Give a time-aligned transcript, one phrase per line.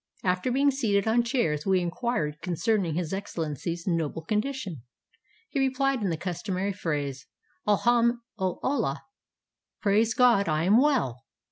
[0.23, 4.81] After being seated on chairs we inquired concerning His Excellency's "noble condition."
[5.49, 7.27] He replied in the customary phrase,"
[7.67, 9.03] Al hamd ul Ullah!"
[9.83, 11.25] ("Praise God, I am well!")